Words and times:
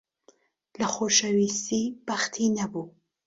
لە 0.79 0.85
خۆشەویستی 0.93 1.83
بەختی 2.07 2.47
نەبوو. 2.57 2.85